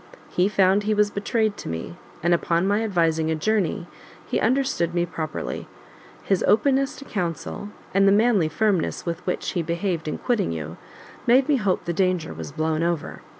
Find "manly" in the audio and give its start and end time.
8.11-8.47